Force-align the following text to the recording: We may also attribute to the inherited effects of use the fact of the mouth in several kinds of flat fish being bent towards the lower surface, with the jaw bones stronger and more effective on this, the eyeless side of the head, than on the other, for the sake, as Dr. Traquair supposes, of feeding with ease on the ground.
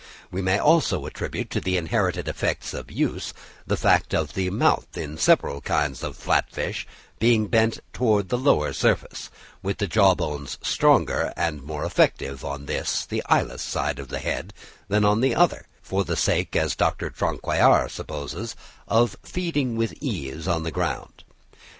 We 0.31 0.41
may 0.41 0.57
also 0.57 1.05
attribute 1.05 1.51
to 1.51 1.61
the 1.61 1.77
inherited 1.77 2.27
effects 2.27 2.73
of 2.73 2.89
use 2.89 3.35
the 3.67 3.77
fact 3.77 4.15
of 4.15 4.33
the 4.33 4.49
mouth 4.49 4.97
in 4.97 5.15
several 5.15 5.61
kinds 5.61 6.01
of 6.01 6.17
flat 6.17 6.49
fish 6.49 6.87
being 7.19 7.45
bent 7.45 7.81
towards 7.93 8.29
the 8.29 8.37
lower 8.39 8.73
surface, 8.73 9.29
with 9.61 9.77
the 9.77 9.85
jaw 9.85 10.15
bones 10.15 10.57
stronger 10.63 11.31
and 11.37 11.61
more 11.61 11.85
effective 11.85 12.43
on 12.43 12.65
this, 12.65 13.05
the 13.05 13.21
eyeless 13.27 13.61
side 13.61 13.99
of 13.99 14.07
the 14.07 14.17
head, 14.17 14.55
than 14.87 15.05
on 15.05 15.21
the 15.21 15.35
other, 15.35 15.67
for 15.83 16.03
the 16.03 16.17
sake, 16.17 16.55
as 16.55 16.73
Dr. 16.75 17.11
Traquair 17.11 17.87
supposes, 17.87 18.55
of 18.87 19.15
feeding 19.21 19.75
with 19.75 19.93
ease 20.01 20.47
on 20.47 20.63
the 20.63 20.71
ground. 20.71 21.23